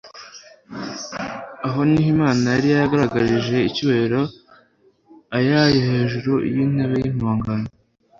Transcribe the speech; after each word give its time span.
Aho 1.67 1.79
ni 1.89 2.01
ho 2.05 2.09
Imana 2.15 2.45
yari 2.53 2.67
yaragaragarije 2.71 3.57
icyubahiro 3.69 4.21
eyayo 5.37 5.79
hejuni 5.87 6.47
y'intebe 6.55 6.95
y'impongano. 7.03 7.67